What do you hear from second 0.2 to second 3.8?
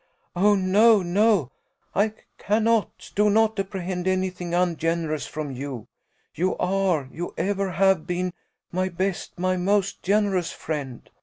"Oh, no, no; I cannot, do not